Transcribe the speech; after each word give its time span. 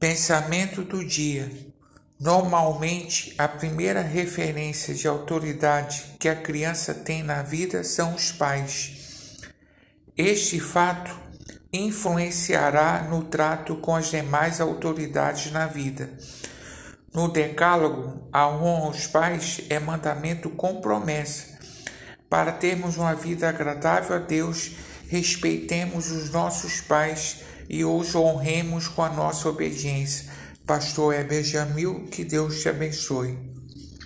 Pensamento 0.00 0.82
do 0.82 1.04
dia. 1.04 1.52
Normalmente, 2.18 3.34
a 3.36 3.46
primeira 3.46 4.00
referência 4.00 4.94
de 4.94 5.06
autoridade 5.06 6.16
que 6.18 6.26
a 6.26 6.34
criança 6.34 6.94
tem 6.94 7.22
na 7.22 7.42
vida 7.42 7.84
são 7.84 8.14
os 8.14 8.32
pais. 8.32 9.36
Este 10.16 10.58
fato 10.58 11.14
influenciará 11.70 13.02
no 13.10 13.24
trato 13.24 13.76
com 13.76 13.94
as 13.94 14.10
demais 14.10 14.58
autoridades 14.58 15.52
na 15.52 15.66
vida. 15.66 16.10
No 17.12 17.28
Decálogo, 17.28 18.26
a 18.32 18.48
honra 18.48 18.86
aos 18.86 19.06
pais 19.06 19.60
é 19.68 19.78
mandamento 19.78 20.48
com 20.48 20.80
promessa. 20.80 21.58
Para 22.26 22.52
termos 22.52 22.96
uma 22.96 23.14
vida 23.14 23.50
agradável 23.50 24.16
a 24.16 24.18
Deus, 24.18 24.76
respeitemos 25.08 26.10
os 26.10 26.30
nossos 26.30 26.80
pais 26.80 27.50
e 27.70 27.84
os 27.84 28.16
honremos 28.16 28.88
com 28.88 29.00
a 29.00 29.08
nossa 29.08 29.48
obediência. 29.48 30.28
Pastor 30.66 31.14
Heber 31.14 31.44
Jamil, 31.44 32.06
que 32.10 32.24
Deus 32.24 32.60
te 32.60 32.68
abençoe. 32.68 33.38